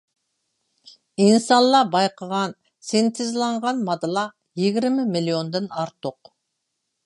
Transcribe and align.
ئىنسانلار 1.25 1.91
بايقىغان 1.97 2.55
سىنتېزلانغان 2.91 3.85
ماددىلار 3.91 4.35
يىگىرمە 4.65 5.09
مىليوندىن 5.15 5.73
ئارتۇق. 5.79 6.37